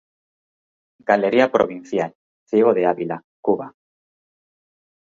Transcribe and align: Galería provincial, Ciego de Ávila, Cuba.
Galería 1.09 1.51
provincial, 1.55 2.11
Ciego 2.49 2.73
de 2.73 2.87
Ávila, 2.91 3.23
Cuba. 3.39 3.75